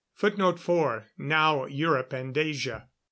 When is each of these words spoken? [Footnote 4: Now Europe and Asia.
[Footnote 0.15 0.59
4: 0.59 1.11
Now 1.19 1.65
Europe 1.67 2.11
and 2.11 2.35
Asia. 2.35 2.87